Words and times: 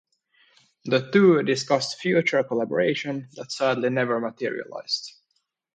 The 0.85 1.11
two 1.11 1.43
discussed 1.43 1.99
future 1.99 2.43
collaboration 2.43 3.27
that 3.35 3.51
sadly 3.51 3.91
never 3.91 4.19
materialized. 4.19 5.11